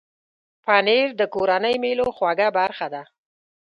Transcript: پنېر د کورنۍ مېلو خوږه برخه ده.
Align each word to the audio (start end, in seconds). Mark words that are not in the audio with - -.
پنېر 0.65 1.07
د 1.17 1.21
کورنۍ 1.35 1.75
مېلو 1.83 2.07
خوږه 2.17 2.47
برخه 2.57 2.87
ده. 2.93 3.03